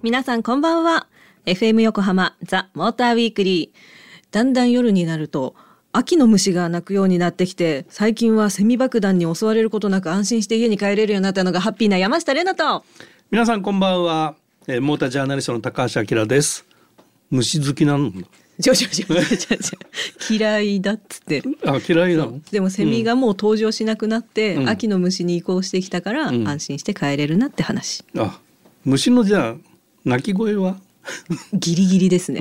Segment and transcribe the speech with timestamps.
[0.00, 1.08] 皆さんこんばんは。
[1.44, 3.78] FM 横浜ザ・モーターウィークリー
[4.30, 5.56] だんだん夜になると
[5.90, 12.86] 秋の虫が鳴くようになってきて最近はセミ爆弾に襲われることなく安心して家に帰れるようになったのがハッピーな山下玲奈と。
[13.32, 14.36] 皆さんこんばんは、
[14.68, 16.64] えー、モータージャーナリストの高橋明です。
[17.30, 18.12] 虫好きなの
[18.60, 22.40] ちょちょちょちょちょ嫌いだっつってあ嫌いなの？
[22.50, 28.04] でもセミがもう登場しなくなって、うん、秋の虫に移行してきたから、うん、安心して帰れるなって話。
[28.16, 28.40] あ
[28.84, 29.54] 虫のじゃあ
[30.04, 30.76] 鳴き声は？
[31.54, 32.40] ギリギリですね、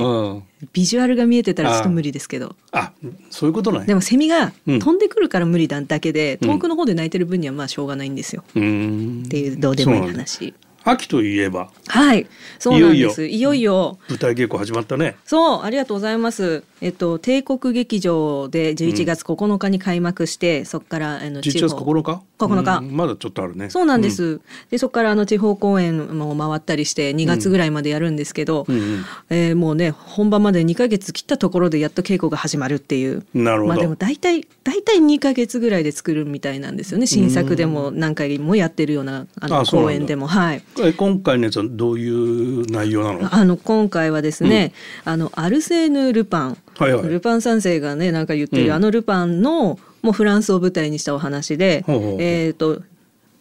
[0.73, 2.57] ビジュアルが見えてたらちょっと無理ですけど。
[2.73, 2.91] あ
[3.29, 10.53] そういうことねでもセミが飛んでくるから無理だだけで、遠くの方で鳴いてる分にはまあしょうがないんですよ、っていうどうでもいい話
[10.89, 11.69] 秋といえば。
[11.87, 12.27] はい。
[12.59, 13.25] そうなんです。
[13.25, 13.99] いよいよ。
[14.09, 15.17] 舞台稽古始まったね。
[15.25, 16.63] そうありがとうございます。
[16.79, 23.69] えっと帝国劇場で11月9日に開幕して、うん、そこからあの11月9日？9日、うん、まだちょっとあるね。
[23.69, 33.25] そうなんです、うん、でそこからあの地方公演も回ったりして2月ぐらいまでやるんですけど、うんうん、えー、もうね本番まで2か月切ったところでやっと稽古が始まるっていう。
[33.33, 37.07] なるほど、まあ、でも大体大体2か月ぐらいで作るみたいなんですよね。
[37.07, 40.27] 新作でも何回もやってるようなあの公演でも。
[40.27, 40.63] はい
[40.95, 43.35] 今回のやつはどういう内容なの？
[43.35, 44.73] あの今回はですね、
[45.05, 46.57] あのアルセーヌ・ルパン。
[46.77, 52.81] はいはい、ルパン三世がねなんか言ってる、うん、あのルパンのもうフランスを舞台にしたお話で、ほうほうえっ、ー、と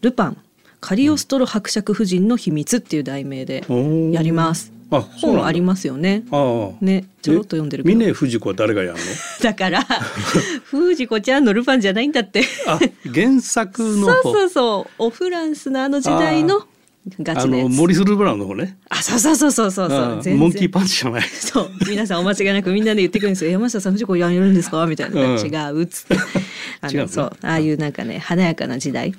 [0.01, 0.39] ルパン。
[0.79, 3.65] カリオストロ伯爵夫人の秘密っていう題名で
[4.13, 4.73] やります。
[4.91, 6.23] あ本ありますよね。
[6.31, 9.05] あね、ちょろっと読んでる峰不二子は誰がやるの？
[9.43, 9.83] だから
[10.65, 12.43] 不二子ちゃんのルパンじゃないんだって。
[12.69, 12.79] あ、
[13.13, 16.67] 原作のそうそうそう、おフランスのあの時代の
[17.21, 18.79] ガチのモリス・ルブランの方ね。
[18.89, 19.89] あそうそうそうそうそう。
[20.23, 21.23] そうモンキーパンチじゃない。
[21.23, 21.71] そう。
[21.89, 24.85] 皆さんお間違いなくみんなで言ってくるんですよ山下さん藤子やるんですか？
[24.87, 26.17] みたいな、うん、違うっつって。
[26.83, 27.33] あのそう。
[27.43, 29.13] ああいうなんかね華やかな時代。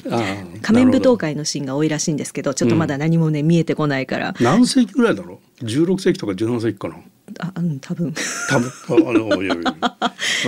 [0.61, 6.95] 仮面舞踏会のシーンが多いらしいんですけどちょっとまだ何もね、見えてこないから何世紀ぐらいだろう16世紀とか17世紀かな
[7.39, 8.13] あ、うん、多分。
[8.49, 8.71] 多分。
[9.09, 9.75] あの、いやいや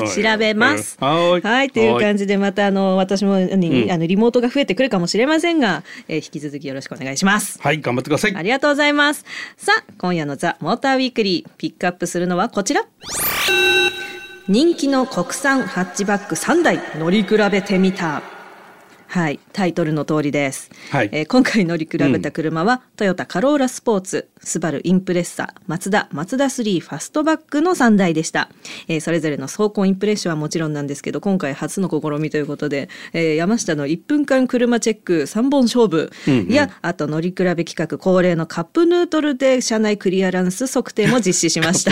[0.33, 0.97] 調べます。
[0.99, 1.41] はい。
[1.41, 5.83] はい、という感じで、また、あの、私も、に、うん、あの、リモートが増えてくるかもしれませんが。
[6.07, 7.59] えー、引き続きよろしくお願いします。
[7.61, 8.35] はい、頑張ってください。
[8.35, 9.25] ありがとうございます。
[9.57, 12.83] さあ、今夜のザ・モーターウィークリー、ピックアップするのはこちら。
[14.47, 18.38] 人気の国産ハッチバック3台乗り比べてみた。
[19.09, 20.69] はい、タイトルの通りです。
[20.91, 28.49] はい、えー、今回乗り比べた車は、うん、トヨタカローラスポーツ、スバルインプレッサ、マツダ、マツダ3ファストバックの3台でした。
[28.87, 36.11] えー、それぞれの走行インプレッションはもちろんなんですけど、今回初の試みということで、えー、山下の1分間車チェック3本勝負
[36.47, 41.91] や、うんうん、あと乗り比べ企画恒例のカップヌートルで車内クリアランス測定も実施しました。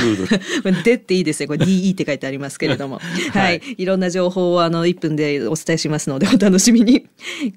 [0.84, 1.47] でっ ていいですね。
[1.47, 2.99] これ DE って書いてありますけれども。
[3.34, 3.61] はい、はい。
[3.75, 7.06] いろんな情報をあの1分でお伝えしますのでお楽しみに。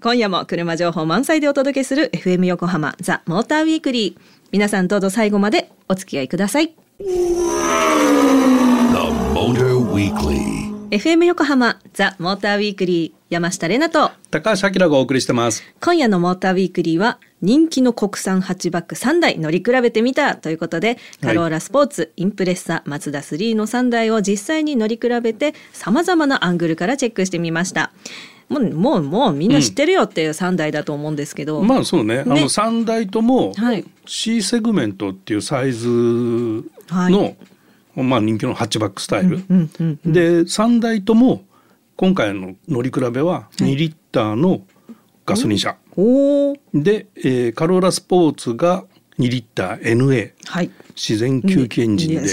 [0.00, 4.20] 今夜も車情報満載でお届けする FM 横浜ザ・モーターウィークリー
[4.52, 6.74] 皆さんどうぞ最後までお付き合いください。
[10.90, 15.62] FM 横浜ザ・モーターウィークリー山下れなと高橋明がお送りしてます。
[15.80, 27.92] 今夜のモーターウィークリーは人気の国産ハッチバック3台乗り比べてみたということで、カローラスポーツ、インプレッサ、マツダ3の3台を実際に乗り比べて様々なアングルからチェックしてみました。
[28.48, 33.52] もうもうもうみんな知ってるよっていう3台だと思うんですけど、うん、まあそうね、ね、あの3台とも
[34.06, 37.36] C セグメントっていうサイズの、はい、
[38.02, 39.38] まあ人気のハッチバックスタイル、
[40.04, 41.44] で3台とも
[41.96, 44.62] 今回の乗り比べは2リッターの
[45.26, 45.76] ガソリン車、は
[46.74, 48.84] い、で、えー、カローラスポーツが
[49.18, 52.28] 2リッター NA、はい、自然吸気エンジンで、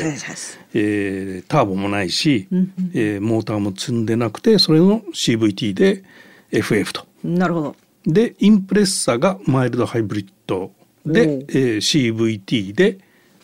[0.74, 6.04] えー、ターボもないし、うんうん、えー、モーターも積んでなくてそれの CVT で
[6.52, 7.06] FF と。
[7.24, 7.76] なるほど。
[8.06, 10.72] でインプレッサがマイルドハイブリッド
[11.06, 13.00] で、えー、CVT で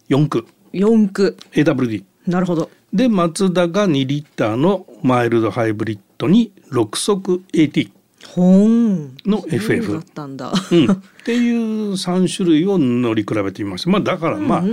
[0.09, 2.69] 4区4区 AWD なるほど。
[2.93, 7.91] でマツダが2リッターのマイルドハイブリッドに6速 AT
[8.37, 13.89] の FF だったんだ、うん、っていう3種類を乗り比べてみました。
[13.89, 14.63] まあだからまあ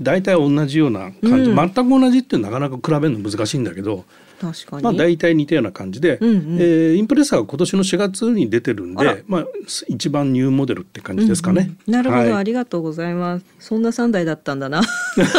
[0.00, 4.04] 大体同じような感じ、うん、全く同じってなかなか比べるの難しいんだけど
[4.40, 4.82] 確かに。
[4.82, 9.46] まあ大体似たような感じで、うんうん、えー、インプレッサーが今年の4月に出てるんでまあ
[9.88, 13.44] 一番ニューモデルって感じですかね、うんうん、なるほど、はい、ありがとうございます。
[13.58, 14.82] そんな3台だったんだな。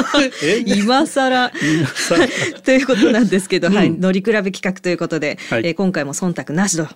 [0.65, 1.51] 今更。
[2.63, 6.87] ということなんですけど、うん、はい、乗り比べ企画ということで、はい、えー、今回も忖度なしと、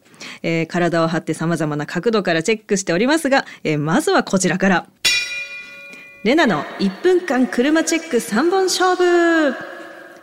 [0.41, 4.88] えー、体を張ってさまざまな角度からチェックしておりますが、えー、まずはこちらから。
[6.23, 9.73] レナの1分間車チェック3本勝負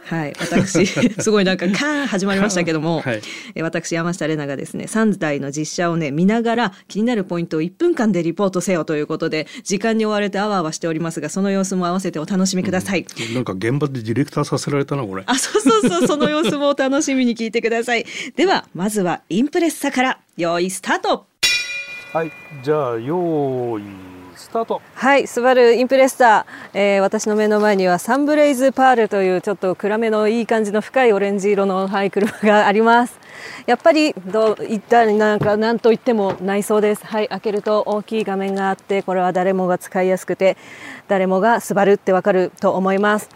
[0.04, 0.86] はい、私
[1.20, 3.22] すごいなんかカーン始まりましたけども、はい、
[3.54, 15.22] え私山下玲奈がですね3台の実写をね見ながら気になるポイントを1分間でリポートせよということで時間に追われてあわあわしておりますがその様子も合わせてお楽しみください、うん、なんか現場でディレクターさせられたなこれ。
[15.26, 18.06] あそうそうそうその様子もお楽しみに聞いてください。
[18.36, 21.26] ではまずはインプレッサから用意スタート。
[22.12, 22.32] はい
[22.64, 24.09] じゃあ用意
[24.50, 24.82] スタート。
[24.94, 33.16] はいスバルインプレッサー、えー、私の目の前にはサンブレイズパールというちょっと暗めのいい感じの深いオレンジ色の、はい、車があります。
[33.66, 37.06] やっぱりどういったなんか何と言っても内装です。
[37.06, 40.56] はい開けると大きい画面があってこれは誰もが使いやすくて
[41.06, 43.28] 誰もがスバルってわかると思います。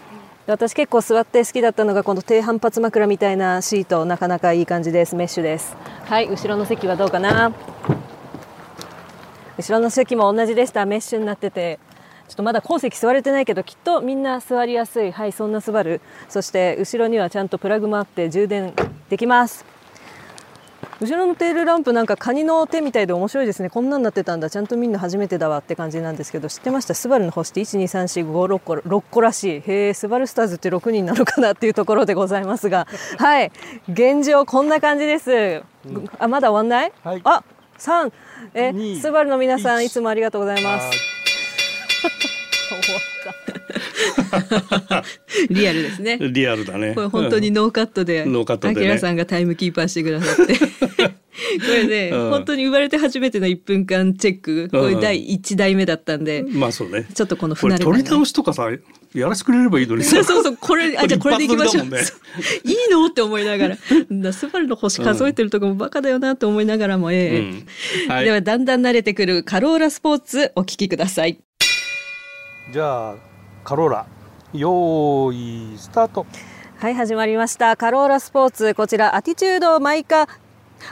[0.49, 4.05] 私結構座って好きだったのがこの低反発枕みたいなシート。
[4.05, 5.15] なかなかいい感じです。
[5.15, 5.77] メッシュです。
[6.07, 7.53] はい後ろの席はどうかな？
[9.59, 10.85] 後ろの席も同じでした。
[10.87, 11.79] メッシュになってて。
[12.27, 15.13] ちょっとまだ後席座れてないけどきっとみんな座りやすい。
[15.13, 18.73] はいそんなスバルそして後ろにはちゃんとプラグもあって充電
[19.11, 19.67] できます。
[21.01, 23.69] 後ろのテールランプなんかカニの手みたいで面白いですね。
[23.69, 24.49] こんなんなってたんだ。
[24.49, 26.95] ちゃんとみんな初めてだわって感じなんですけど知ってました？
[26.95, 29.61] スバルの星って？12345個6個らしい。
[29.61, 32.87] へえスバルスターズって6人なのかなっていうところでございますが。
[33.19, 33.53] はい。
[33.91, 37.45] 現状こんな感じです、うん、あまだ終わんない、はい、あ
[37.79, 38.13] 3
[38.55, 40.91] えスバルの皆さんいつもありがとうございます。
[45.51, 46.19] リアルですね。
[46.21, 46.95] リアルだね。
[46.95, 50.55] これ本当にノーカットで、ノーカットで、ね、アキラさんがタイムキーパーしてくださって。
[51.61, 57.07] これね、うん、本当に生まれて初めての1分間チェック、これ第1代目だったんで、うん、まあそうね。
[57.13, 58.71] ちょっとこの不慣れ取り直しとかさ、
[59.15, 61.87] やらせてくれればいいのに そうそうそう、これ、あ、じゃこれでいきましょう。
[61.87, 61.99] ね、
[62.65, 68.13] いいのって思いながら、スバルの星数えてるとこもバカだよなと思いながらも、ええ、うん。
[68.13, 71.39] はい、ではだんだん慣れてくるカローラスポーツお聞きください。
[72.73, 73.15] じゃあ、
[73.65, 74.07] カローラ、
[74.53, 76.27] 用意スタート。
[76.77, 77.77] はい始まりました。
[77.77, 78.75] カローラスポーツ。
[78.75, 80.29] こちら attitude mica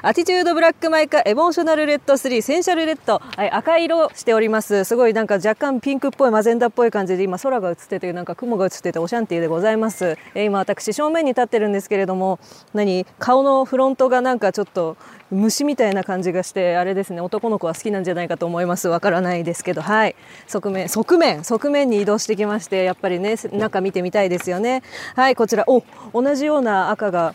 [0.02, 4.84] attitude black mica emotional red 3 sensual red、はい、赤色しております。
[4.84, 12.40] すごいなんか若干ピンクっぽいマゼンダっぽい感じで今空が映っててなんか雲が映っててオシャンティーでございます、えー、今私正面に立ってるんですけれども
[12.74, 14.96] 何顔のフロントがなんかちょっと
[15.30, 18.88] 虫みたいな感じがしてあれですね男の子は好きなんじゃないかと思います。
[18.88, 20.14] わからないですけどはい。
[20.46, 24.82] 側面側面側面に移動してきましてやっぱりね中見てみたいですよね。
[25.16, 25.64] はいこちら。
[25.66, 25.82] お
[26.12, 27.34] 同じような赤が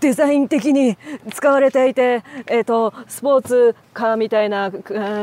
[0.00, 0.96] デザイン的に
[1.32, 4.70] 使われていて、えーと、スポーツカーみたいなあ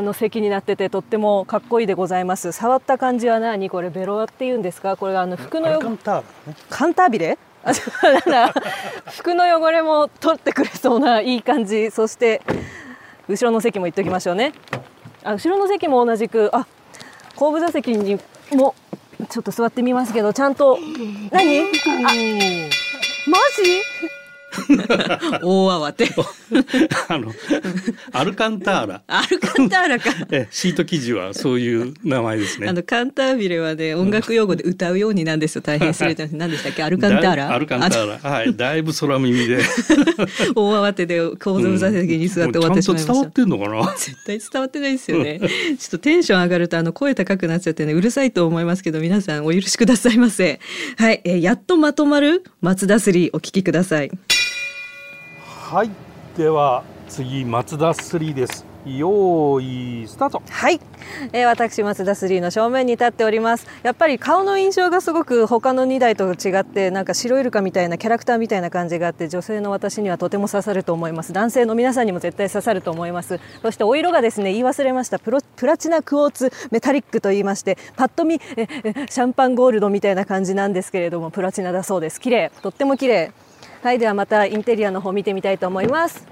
[0.02, 2.52] の席になっててとってもかっこいいでございます。
[2.52, 3.70] 触った感じは何？
[3.70, 4.96] これベロアっていうんですか？
[4.96, 7.38] これあの服のカンタービレ、カンタービレ
[9.16, 11.90] 服の汚れも取ってくれそうないい感じ。
[11.90, 12.42] そして
[13.28, 14.52] 後ろの席も行っておきましょうね。
[15.24, 16.66] あ後ろの席も同じくあ
[17.34, 18.20] 後部座席に
[18.52, 18.74] も
[19.30, 20.78] ちょっと座ってみますけどちゃんと
[21.32, 21.60] 何？
[21.60, 21.64] あ
[23.26, 23.82] マジ？
[25.42, 26.08] 大慌て。
[27.08, 27.32] あの
[28.12, 29.02] アルカンターラ。
[29.06, 30.10] アルカンターラか。
[30.30, 32.68] えシート記事はそういう名前ですね。
[32.68, 35.62] あのカンタービレはね音楽用語で歌うようになんですよ。
[35.62, 36.82] 大変失礼な何でしたっけ？
[36.82, 37.54] アルカンターラ？
[37.54, 38.30] アルカンターラ。
[38.30, 39.58] はいだいぶ空耳で。
[40.54, 43.94] 大慌てで構造座席に座って終わってしまいました、うん、伝わってんのかな？
[43.96, 45.40] 絶対伝わってないですよね。
[45.40, 45.46] ちょ
[45.88, 50.60] っとテンション上がるとあの声高くなっちゃってねうるさいと思いますけど皆さんお許しくださいませ。
[50.96, 54.10] はい、えー、やっとまとまる松田3お聞きください
[55.68, 55.90] はい。
[56.36, 58.64] では次松田3です。
[58.84, 60.42] 用意スタート。
[60.48, 60.80] はい、
[61.32, 63.66] えー、私松田3の正面に立っております。
[63.82, 71.32] やっぱり顔の印象がすごく他の2台と違ってなんか白イルカみたいなキャラクターみたいな感じがあって女性の私にはとても刺さると思います。
[71.32, 73.40] 男性の皆さんにも絶対刺さると思います。
[73.60, 78.68] そしてお色がですね言い忘れましたプロプラチナクォーツメタリックと言いましてパッと見え
[79.10, 82.20] シャンパンゴールドみたいな感じなんですけれどもプラチナだそうです。
[82.20, 82.52] 綺麗。
[82.62, 83.32] とっても綺麗。
[83.82, 86.26] はいではまたインテリアの方見てみたいと思います。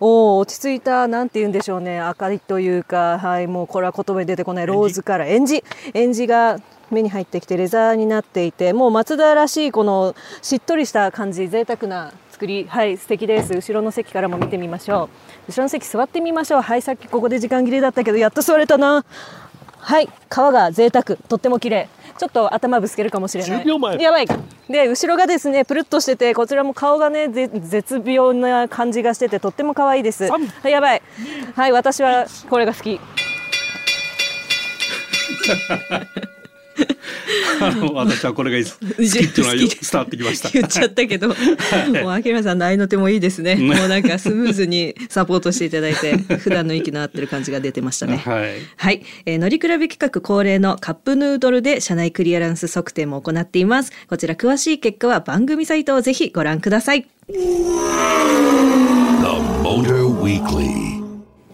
[0.00, 1.98] おお落ち着いたなんて言うんでしょうね。
[1.98, 4.66] 明かりというかはいもうこれは言葉に出てこない。
[4.66, 5.28] ローズカラー。
[5.28, 6.58] エンジエンジが
[6.90, 12.66] 目に入ってきてレザーになっていてもう松田らしいこのしっとりした感じ贅沢な作り。
[12.68, 13.54] はい素敵です。
[13.54, 15.08] 後ろの席からも見てみましょ
[15.48, 15.50] う。
[15.52, 16.60] 後ろの席座ってみましょう。
[16.62, 19.04] はいさっきここで時間切れだったけどやっと座れたな
[19.84, 21.88] はい川が贅沢とっても綺麗。
[22.18, 23.66] ちょっと頭ぶつけるかもしれない。
[24.00, 24.28] やばい
[24.68, 30.28] で後ろがですねプルッとしててこちらも顔がね絶妙な感じがしててとっても可愛いです。
[30.64, 31.02] やばい。
[31.56, 33.00] はい私はこれが好き
[37.94, 40.50] 私はこれが 好きっていうのは伝わってきました。
[40.50, 43.56] 言っちゃったけど、もう秋山さんの合いの手もいいですね。
[43.56, 48.16] もうなんかスムーズにサポートしていただいて、普段の息の合ってる感じが出てましたね。
[48.16, 48.52] はい。
[48.76, 53.92] はい、えー、乗り比べ企画恒例のカップヌードルで社内クリアランス測定も行っています。
[54.08, 57.06] こちら詳しい結果は番組サイトをぜひご覧ください。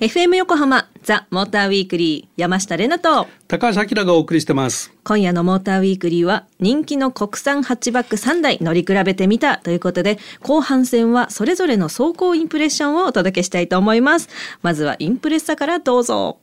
[0.01, 3.27] FM 横浜ザ・モーターウィークリー山下れなと。
[3.49, 4.93] 高橋明がお送りしてます。
[5.03, 14.29] 今夜のモーターウィークリーは人気の国産ハッチバック3台乗り比べてみたということで後半戦はそれぞれの走行インプレッションをお届けしたいと思います。
[14.63, 16.39] まずはインプレッサからどうぞ。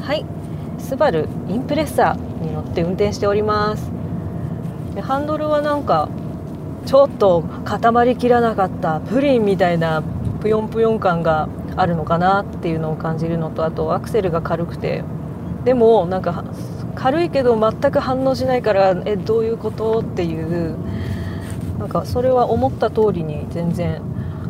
[0.00, 0.24] はい。
[0.78, 3.90] スバルインプレッサに乗って運転しております。
[5.02, 6.08] ハンドルはなんか
[6.86, 10.02] ちょっと固まりきらなかったプリンみたいな
[10.40, 15.04] ぷよんぷよん感があるのかなっていうのを感じるのとあとアクセルが軽くて。
[15.64, 16.44] でもなんか
[16.94, 20.76] 軽いけど全く反応しないからえどういうことっていう
[21.78, 24.00] なんかそれは思った通りに全然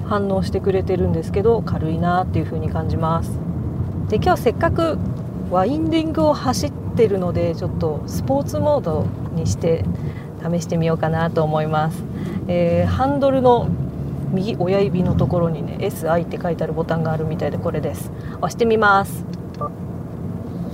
[0.07, 3.39] 反応してくれてるんですけど軽いなっていう風に感じます。
[4.09, 4.99] で今日せっかく
[5.51, 9.85] ワインディングを走ってるのでちょっとスポーツモードにして
[10.43, 12.03] 試してみようかなと思います、
[12.49, 13.69] えー、ハンドルの
[14.33, 18.11] 右親指のところにね SI って書いてあるボタンがあるみたいでこれです。
[18.39, 19.25] 押してみます。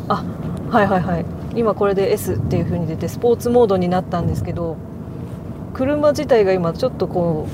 [0.08, 0.24] あ
[0.70, 1.24] はいはいはい。
[1.54, 4.76] 今これで S っていう風に出てスポーツモードになったんですけど
[5.74, 7.46] 車自体が今ちょっとこ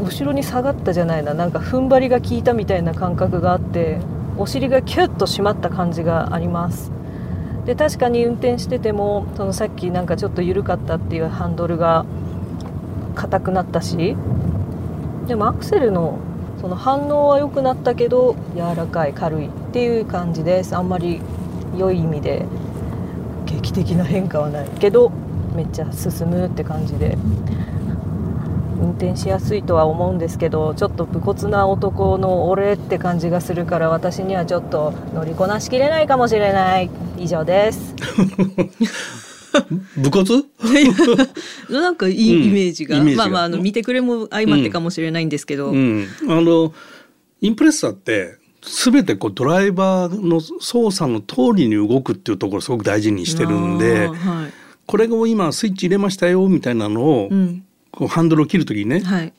[0.00, 1.34] う後ろに下がったじゃないな。
[1.34, 3.98] なんか踏ん張りが効いたみたいな感覚があって
[4.38, 6.90] お尻がキュッと締まった感じがあります。
[7.66, 12.04] で確かに運転しててもそのさっきなんかちょっと緩かったっていうハンドルが
[13.14, 14.16] 硬くなったし
[15.26, 16.18] でもアクセルの
[16.60, 20.76] その反応は良くなったけど柔らかい軽いっていう感じです。
[20.76, 21.20] あんまり
[21.76, 22.46] 良い意味で
[23.46, 24.68] 劇的な変化はない。
[24.80, 25.10] けど
[25.54, 27.18] めっちゃ進むって感じで。
[28.80, 36.90] 運転しやすいとは思うんですけどちょっと武骨な男の俺って感じがするから私にはちょっと乗りこなしきれないかもしれない。
[37.16, 37.94] 以上です。
[39.96, 40.44] 武骨？
[41.70, 46.08] なんかいいイメージが、うん、まあまああの見てくれも相まってかもしれないんですけど、うん。
[46.22, 46.72] うん、あの
[47.40, 54.52] インプレッサーって全てこうドライバーの操作の通りに動くっていうところすごく大事にしてるんで、はい、
[54.86, 57.30] これを今スイッチ入れましたよみたいなのを、
[57.90, 59.32] こうハンドルを切る時にね、はい、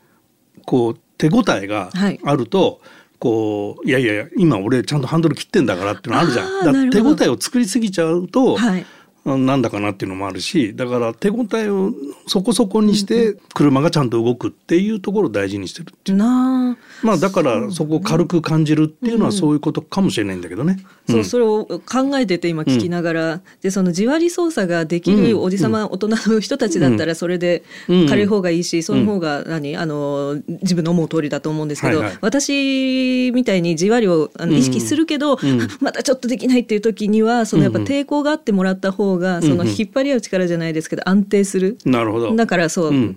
[0.66, 1.90] こう手応えが
[2.24, 2.78] あると、はい
[3.18, 6.90] こういやいや今俺ちゃんとハンドル切ってんだからっていうのあるじゃん。
[6.92, 8.86] だ手応えを作りすぎちゃうと、はい、
[9.26, 11.92] なんだかなっていうのもあるしだから手応えを
[12.28, 16.18] そこそこにして車がちゃんと動くっていうところを大事にしてるっていう。
[16.18, 20.78] まあだからそこを軽く感じるっていうのはそういうことかもしれないんだけどね。
[21.10, 35.38] そうそれを考えてて今聞きながら、でそのじわり操作ができるおじさま、大人の人たちだったらそれで軽い方がいいし、その方が何あの自分の思う通りだと思うんですけど、私みたいにじわりをあの意識するけど、
[35.82, 41.78] またちょっとできないっていう時にはそのやっぱ抵抗があってもらった方がその引っ張り合う力じゃないですけど安定する。
[41.86, 43.16] なるほどだからそう、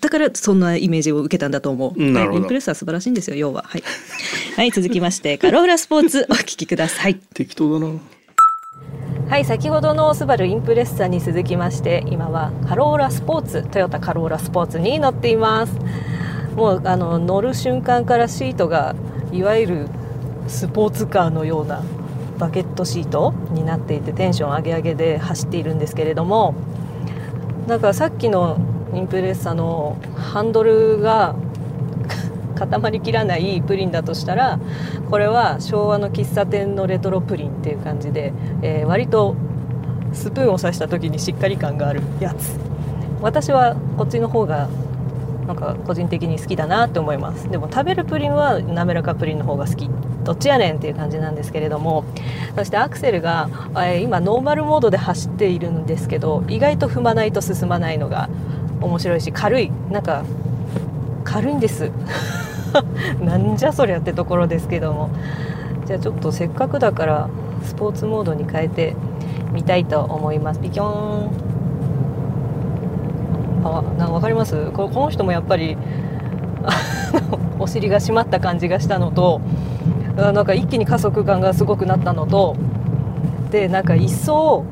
[0.00, 2.02] だからそんなイメージを受けたんだと思う。
[2.02, 3.64] なるほどインプレッサー素晴らしいんですよ要は。
[3.66, 3.82] はい、
[4.56, 7.16] はい、続きましてカローラスポーツお聞きください。
[7.34, 7.92] 適当だな。
[9.28, 15.72] はい先ほどのスバルインプレッサに続きまして今はカローラスポーツトヨタカローラスポーツに乗っています
[16.56, 18.96] もうあの乗る瞬間からシートが
[19.30, 19.88] いわゆる
[20.48, 21.84] スポーツカーのような
[22.40, 26.54] バケットシートになっていてテンション上げ上げで走っているんですけれども
[27.68, 28.58] なんかさっきの
[28.94, 31.36] インプレッサのハンドルが
[32.56, 34.58] 固まりきらないプリンだとしたら
[35.10, 38.32] これは昭和の喫茶店のレトロプリンっていう感じで、
[38.62, 39.36] えー、割と
[40.12, 42.58] スプーンを刺した時にしっかり感があるやつ。
[43.22, 44.68] 私はこっちの方が
[45.50, 47.50] なんか個人的に好きだなって思います。
[47.50, 49.90] でも食べるプリンは滑らかプリンの方が好き。
[50.22, 52.04] どっちやねんっていう感じなんですけれども。
[52.56, 58.28] そしてアクセルが、えー、今ノーマルモードで走っているんですけど意外と踏まないと進まないのが
[58.80, 59.72] 面白いし軽い。
[59.90, 60.24] なんか
[61.24, 61.90] 軽いんです。
[63.20, 65.10] なんじゃそりゃってところですけども。
[65.86, 67.28] じゃあちょっとせっかくだから
[67.64, 68.94] スポーツモードに変えて
[69.50, 70.60] みたいと思います。
[70.60, 71.59] ピキョン。
[73.64, 74.70] あなんか分かります？
[74.72, 75.76] この人もやっぱり
[77.58, 79.40] お尻が締まった感じがしたのと
[80.16, 82.56] なんか一気に加速感がすごくなったのと
[83.50, 84.64] でなんか一層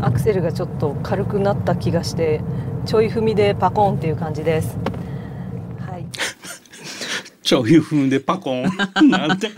[0.00, 2.40] アクセルがちょっと軽くなった気がして
[2.86, 4.76] ちょい踏みでパコンっていう感じです。
[7.52, 8.62] ちょい踏みでパコン。
[9.10, 9.50] なんて。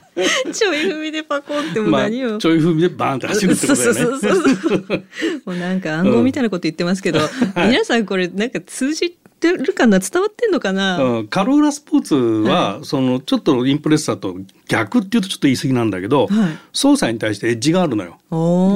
[0.52, 5.04] ちょい踏みでパコンってもう何を、まあ、ちょい踏みでバーンって走るってことだよね
[5.44, 14.36] もうなんか暗号みたいなこと言ってますけど、うん、皆さんこれなんか通じてるかな伝わってんのかな、うん、カローラスポーツは、はい、そのちょっとインプレッサーと
[14.66, 18.18] 逆っていうとちょっと言い過ぎなんだけど、はい、操作に対してエッジがあるのよ。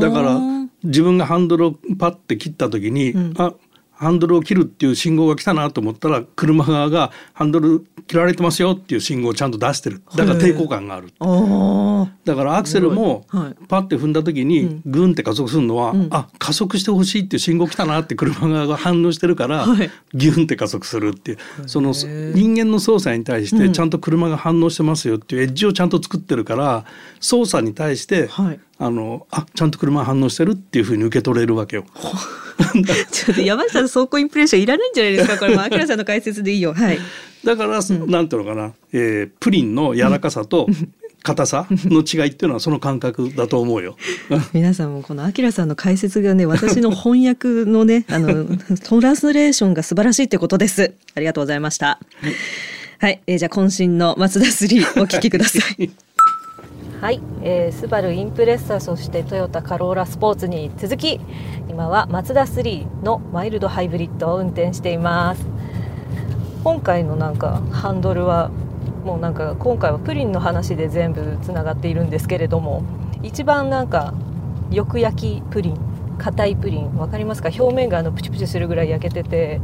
[0.01, 0.41] だから
[0.85, 3.53] 自分がハンドルをパッて切った時に、うん、あ
[3.99, 10.03] ハンドルを切るっていう信号が来たなと思ったら車側がハンドル切られてますよっていう信号をちゃんと出してる。
[10.17, 11.13] だから抵抗感がある
[12.25, 13.27] だからアクセルも
[13.69, 21.39] パッて踏んだ時にグンって加速するのは、うん、あ加速してほしいっていう信号来たなって車側が反応してるから、はい、ギュンって加速するっていう。
[21.67, 26.85] その人間の操作に対してちゃんと車が反応してますよっていうエッジをちゃんと作ってるから
[27.21, 31.85] 操作に対して、はい、あのあちゃんと車が反応してるっていうふうに受け取れるわけよ。
[33.11, 35.39] ちょっと山下さん走行インプレッションいらないんじゃないですか？
[35.39, 36.75] これも明さんの解説でいいよ。
[36.75, 36.99] はい。
[37.45, 40.67] だから、うん、なんていうのかな、えー、プリンの柔らかさと、
[41.23, 43.97] 硬さの違いっていうのはその感覚だと思うよ。
[44.53, 48.47] 皆さんもこのあきらさんの解説がね私の翻訳のねあの
[48.85, 50.95] トランスレーションが素晴らしいってことです。
[51.15, 51.99] ありがとうございました。
[52.99, 55.91] はい、えー、じゃあ渾身の松田3お聞きください。
[57.01, 61.21] はい、えー、スバルインプレッサそしてトヨタカローラスポーツに続き
[61.69, 65.47] 今はマツダ3のマイルドハイブリッドを運転しています。
[66.65, 68.49] 今回のなんかハンドルは
[69.05, 72.83] もうなんか今回はプリンの話で全部つながっているんですけれども
[73.23, 74.13] 一番なんか
[74.73, 75.79] よく焼きプリン
[76.19, 77.51] 硬いプリン分かりますか？
[77.57, 79.61] 表面があのプチプチするぐらい焼けてて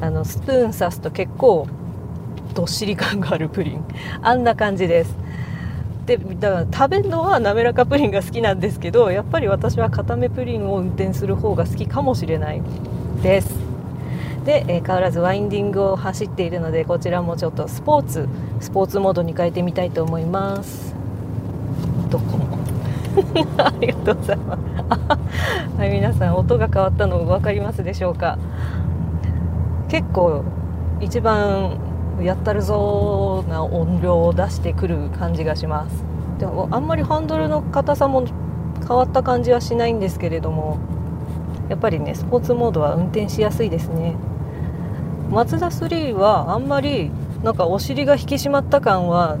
[0.00, 1.68] あのスプーン刺すと結構
[2.52, 3.84] どっしり感があるプリン。
[4.22, 5.16] あんな感じです。
[6.06, 12.62] でだから食べるのは滑らかプリンが好きなんですけどやっぱり私は固めプリンを運転する方が好きかもしれない
[13.22, 13.54] です。
[14.44, 18.28] で、えー、変わらずワインディングを走っているのでこちらもちょっとスポーツ
[18.60, 20.94] スポーツモードに変えてみたいと思います。
[22.10, 22.58] どこも
[23.56, 24.60] ありがとうございます。
[25.78, 28.38] はい皆さん音が変わったの分かりますでしょうか？
[29.88, 30.42] 結構
[31.00, 31.78] 一番
[32.22, 36.04] やったるぞな音量を出してくる感じがします。
[36.38, 38.24] でもあんまりハンドルの硬さも
[38.80, 40.78] 変わった感じはしないんですけれども
[41.68, 44.16] やっぱりねスポーツモードは運転しやすいですね。
[45.30, 47.10] マツダ3はあんまり
[47.42, 49.38] なんかお尻が引き締まった感は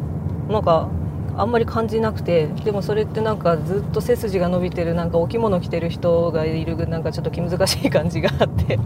[0.48, 0.88] なんか
[1.36, 8.78] あんまり感じなくてでもそれってなんかずっと背筋が伸びてるなんかお着物着てる人がいるなんかちょっと気難しい感じがあって。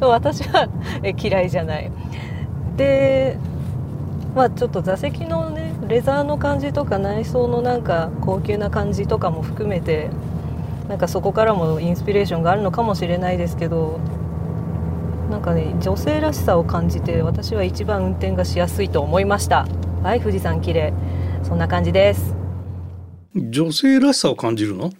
[0.00, 0.68] 私は
[1.20, 1.90] 嫌いじゃない。
[2.76, 3.38] で
[4.34, 10.10] まあちょっと座席のねレザーの感じとか内装のなんか高級な感じとかも含めて
[10.88, 13.98] なんかそこからもインスピレーションがあるのかもしれないですけど
[15.30, 19.66] なんかね女性らしさを感じて私は一番運転がしやすいと思いました。
[20.02, 20.92] はい富士山綺麗。
[21.42, 22.34] そんな感じです。
[23.34, 24.90] 女性らしさを感じるの？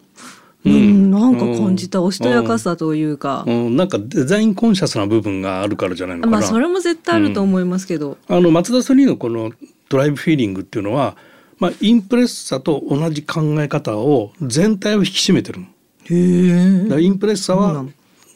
[0.66, 6.38] うん、なんか感じたおしとやかさというか、うん、なんかデザインコンシャスな部分があるからじゃないのかな。
[6.38, 8.18] まあそれも絶対あると思いますけど。
[8.28, 9.52] あの松田3のこの
[9.88, 11.16] ドライブフィーリングっていうのは、
[11.58, 15.66] まあインプレッサと同じ考え方を全体を引き締めてるの。
[15.66, 17.00] へえ。
[17.00, 17.84] インプレッサは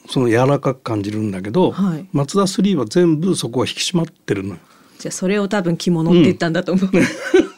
[0.09, 4.59] その柔らかく感じるんだけど、はい、松田3は全部そこは引き締まってるのよ。
[4.99, 6.91] じゃあそれを多分着物って言ったんだと思う。
[6.91, 6.99] だ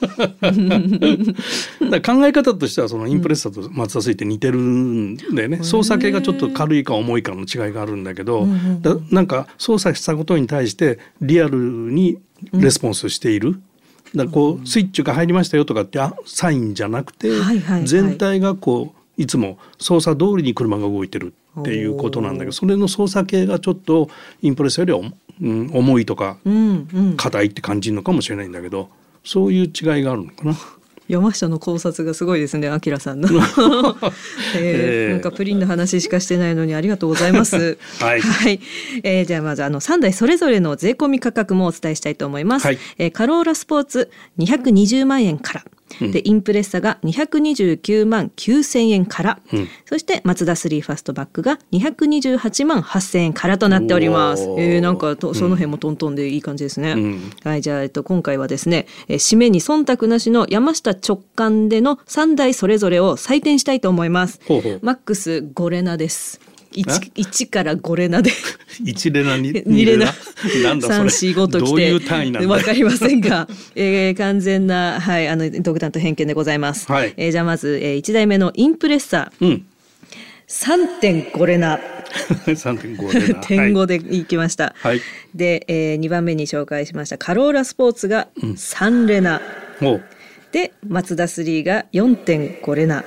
[2.01, 8.47] 考え方としてはそのインプレッサと松田水って似てるんでね、操作系がちょっと軽いか重いかの違いがあるんだけど、
[8.81, 12.17] だなんか操作したことに対してリアルに
[12.53, 13.59] レスポンスしている。
[14.15, 17.29] だこうスイッチが入りましたよとかってサインじゃなくて、
[17.85, 24.09] 全体がこういつも操作通りに車が動いてるっていうことなんだけどそれの操作系がちょっと
[24.41, 26.37] インプレッサよりは、うん、重いとか
[27.17, 28.89] 硬いって感じるのかもしれないんだけど。
[29.23, 30.57] そういう違いがあるのかな。
[31.07, 33.29] 山下の考察がすごいですね、あきらさんの、
[34.55, 35.11] えー。
[35.11, 37.77] なんかプリンの話しかしてないのにありがとうございます。
[37.99, 38.59] はい、はい、
[39.03, 42.65] えー、じゃあまずあの三台それぞれの税込み価格もお伝えしたいと思います。
[42.65, 45.65] はい、えー、カローラスポーツ220万円から。
[45.99, 54.43] でインプレッサが229万9,000円から、うん、そしてマツダ3ファストバックが228万8,000円からとなっております。
[54.57, 56.93] えー、なんかとその辺もトントンでいい感じですね。
[56.93, 64.39] うん、はいじゃあ、えっと、今回はですね、えー、締めに忖度なしの山下直感での3台それぞれを採点したいと思います。
[64.47, 66.52] ほうほうマックス5レナです。
[66.75, 68.31] 一一から五レナで。
[68.83, 69.51] 一レナに？
[69.65, 70.13] 二レナ。
[70.81, 71.93] 三四五ときて。
[72.45, 76.91] わかりませんが、えー、完全なはいあの独断と偏見でございます。
[76.91, 79.45] はい、えー、じゃあまず、えー、一台目のインプレッサー。
[79.45, 79.65] うん。
[80.47, 81.79] 3.5レナ。
[82.45, 83.39] 3.5レナ。
[83.41, 84.25] 点5でい。
[84.25, 85.01] きました、はい、
[85.33, 87.17] で、えー、2番目に紹介しました。
[87.17, 89.41] カローラスポーツが3レナ、
[89.81, 90.01] うん
[90.53, 93.03] でマツダ3が4.5レナ。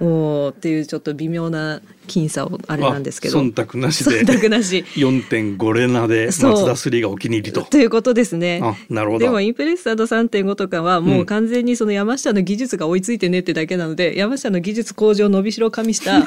[0.00, 7.62] おおっていうちょっと微妙な僅差をあれなんですけど忖度なしで忖度なし4.5レナで松田3がお気に入りと。
[7.62, 8.60] ということですね。
[8.88, 16.26] なるほどでもインプレッサード3.5とかはもう完全にその山下の技術が追いついてねってだけなので、うん、山下の技術向上伸びしろ加味した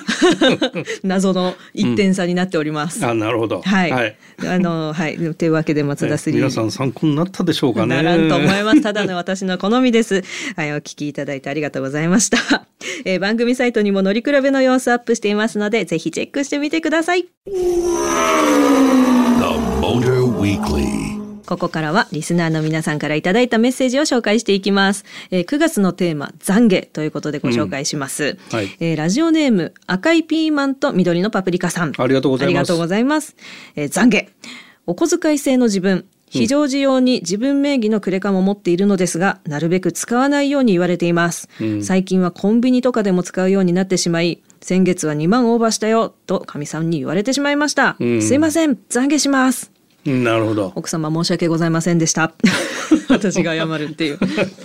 [1.04, 3.00] 謎の1点差になっております。
[3.00, 3.62] うん、あなるほど。
[3.62, 3.92] はい。
[3.92, 4.18] はい、
[4.48, 7.96] あのはいというわけで松田3、皆さん参考になったでしょうかね。
[7.96, 8.82] ならんと思います。
[8.82, 10.24] ただの私の好みです。
[10.56, 12.38] はいお聞きいただいてありがとうございました。
[13.06, 17.26] えー、番組サイトにも乗り比べの様子アップしていますのでぜひチェックしてみてください。
[21.46, 25.04] ここからはリスナーの皆さんからいただいたメッセージを紹介していきます。
[25.30, 28.38] えー、9月のテーマ、懺悔ということでご紹介します。
[28.52, 31.94] うん、はい、えー、ラジオネーム、赤いピーマンと緑のパプリカさん。
[31.98, 32.54] ありがとうございます。
[32.54, 33.36] ありがとうございます。
[33.76, 34.28] えー、懺悔。
[34.86, 41.48] お小遣い制の自分、非常時用に自分名義のクレカも持っているのですが、なるべく使わないように言われています。
[41.62, 47.98] うん、最近はコンビニとかでも使うようになってしまい、先月は2万オーバーしたよとかみさんに言われてしまいました。
[48.00, 49.72] うん、すいません、懺悔します。
[50.06, 50.72] なるほど。
[50.76, 52.34] 奥様申し訳ございませんでした。
[53.10, 54.20] 私が謝るっていう。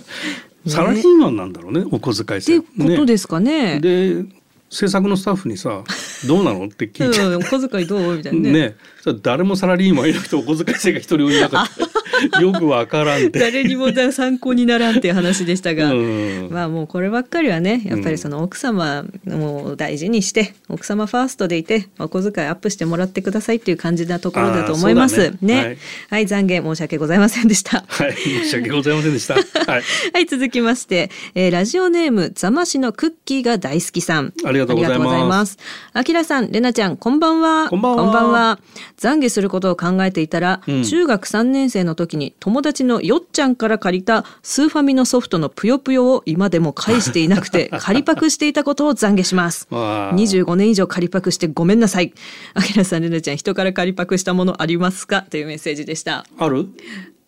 [0.68, 2.58] サラリーマンなんだろうね、お小遣い制。
[2.58, 3.80] ってことですかね。
[3.80, 4.24] ねで
[4.70, 5.82] 制作のスタッフにさ
[6.28, 8.16] 「どうなの?」って聞いて、うん、お小遣いどう？
[8.16, 8.76] みたいなねね
[9.22, 11.88] 誰もサラリーマンいなくてお小遣い制が一人いなかった
[12.40, 25.30] よくわからん誰にも参考にならんっていう話でしたが、うん、まあもうこればっかりはねやっぱりその奥様を大事にして奥様ファーストでいてお小遣いアップしてもらってくださいっていう感じなところだと思います。
[25.30, 25.76] ね、ね、はい、
[26.10, 27.84] はい、懺悔申し訳ございませんでした。
[27.86, 29.34] はい申し訳ございませんでした。
[29.34, 29.44] はい、
[30.14, 34.32] はい、続きまして、えー、ラジオネーム座間市のクッキーが大好きさん。
[34.44, 35.58] ありがとうございます。
[35.92, 37.68] あきらさんれなちゃんこんばんは。
[37.68, 38.58] こんばんは。
[39.00, 49.68] 懺悔することを考えていたら、うん、中学3年生の時に友達のよっちゃんから借りたスーファミのソフトのぷよぷよを今でも返していなくて借りパクしていたことを懺悔します。
[49.72, 52.12] 25年以上借りパクしてごめんなさい。
[52.54, 55.22] あきらさんれなちゃん人から借りパクしたものありますか？
[55.22, 56.24] というメッセージでした。
[56.38, 56.68] ある？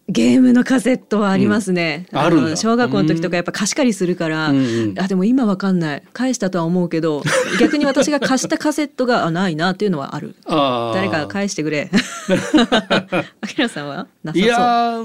[0.08, 2.06] ゲームのカセットはありますね。
[2.10, 7.22] うん、ある小学校の時とかやっぱ貸し借りするから、うんうん、あでも今わかんない返したとは思うけど
[7.60, 10.34] 逆に私が貸したカセットがあないなっていうのはある。
[10.46, 11.90] あ誰か返してくれ。
[13.40, 14.08] あきらさんは？
[14.24, 14.42] なさそう。
[14.42, 15.04] いや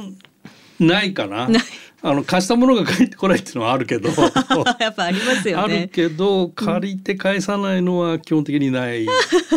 [0.80, 1.48] ないかな。
[1.48, 1.64] ない
[2.08, 4.10] あの貸したものが返ってこないっていうのはあるけど。
[4.80, 5.76] やっぱありますよね。
[5.80, 9.08] あるけど借りて返さないのは基本的にない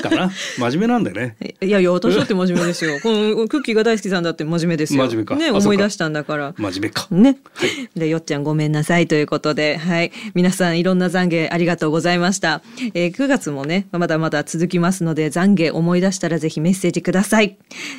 [0.02, 0.30] かな。
[0.56, 1.36] 真面目なんでね。
[1.60, 2.98] いやいや私だって真面目ですよ。
[3.04, 5.02] このクッキーが大好きさんだって真面目ですよ。
[5.04, 5.36] 真面目か。
[5.36, 6.54] ね思い出したんだから。
[6.56, 7.06] 真面目か。
[7.10, 9.76] ね、はい、でよっちゃんごめんなさいということで。
[9.76, 10.10] はい。
[10.32, 12.62] 皆さんいろんな懺悔ありがとうございました、
[12.94, 17.58] えー、9月もねまだまだ続きますので懺悔思い出したらぜひメッセージください。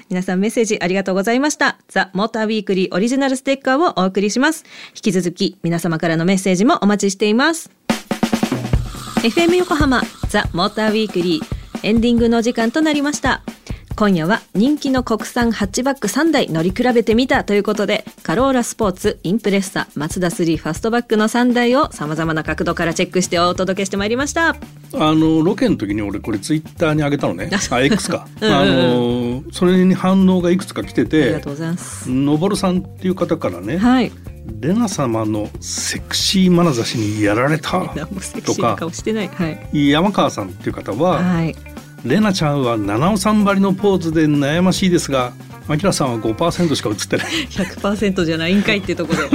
[0.09, 1.77] 皆さんメッセージありがとうございました。
[1.87, 4.65] ザ・モーターウィークリーオリジナルステッカーをお送りします。
[4.95, 7.69] 引き続き皆様からのメッセージもお待ちしています。
[9.21, 13.43] FM 横浜ザ・モーターウィークリーエンディングの時間となりました。
[13.99, 24.55] 今夜は人気の国産ハッチバック3台乗り比べてみたということでカローラスポーツインプレッサマツダ3ファストバックの3台をさまざまな角度からチェックしてお届けしてまいりました。
[24.93, 27.49] あのロケの時に俺これツイッターに上げたのね。
[27.51, 28.25] あ X か。
[28.39, 32.09] うん、あのそれに反応がいくつか来ててありがとうございます。
[32.09, 34.13] のぼるさんっていう方からね、はい
[34.59, 38.77] レナ様のセクシー眼差しにやられたとか、は
[39.73, 41.55] い、山川さんっていう方は、はい、
[42.05, 45.33] レナちゃんは七尾さん張りのポーズで悩ましいですが
[45.69, 47.27] アキラさんは5%しか映ってない。
[47.47, 49.21] 100%じゃないんかいってとこで。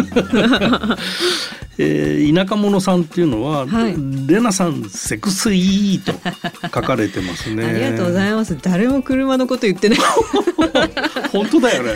[1.76, 3.96] えー、田舎者さんっていうのは、はい、
[4.28, 6.12] レナさんセクスイーと
[6.62, 7.64] 書かれてますね。
[7.64, 8.56] ありがとうございます。
[8.62, 9.98] 誰も車のこと言ってない。
[11.32, 11.94] 本当だよね。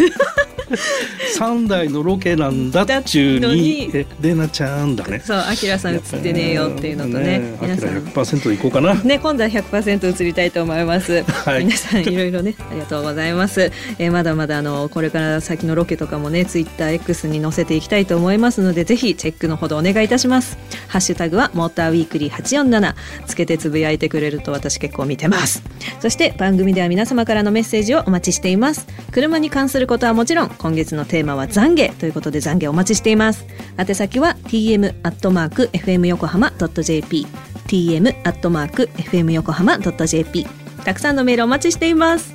[1.35, 5.22] 三台のロケなんだっちゅうにえレナちゃんだね。
[5.24, 7.38] そうあきらさん映ってねえよっていうのとね。
[7.38, 7.90] ね皆さん。
[7.90, 8.94] 100%いこうかな。
[8.94, 20.59] ね今度は100%映りたいと思います、はい、皆さんいろいろねありがとうございます、えー、まだまだあのこれから先のロケとかもねツイッター X に載せていきたいと思いますのでぜひチェックのほどお願いいたします。
[20.88, 22.95] ハッシュタグはモーターウィークリー847
[23.27, 25.62] つけてつぶやいてくれると私結構見てます。
[26.01, 28.87] そして番組では皆様からのメッセージをお待ちしています。
[29.12, 33.47] 車に関することはもちろん今月のテーマは懺悔ということで懺悔お待ちしています。
[33.79, 37.27] 宛先は tm アットマーク fm 横浜 .jp
[37.67, 40.47] tm アットマーク fm 横浜 .jp
[40.85, 42.35] たくさんのメールお待ちしています。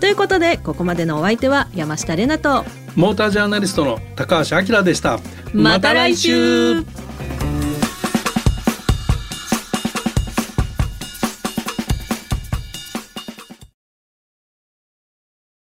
[0.00, 5.18] ということでここまでのお相手は山下れなとモータージャーナリストの高橋明でした。
[5.52, 6.82] また来週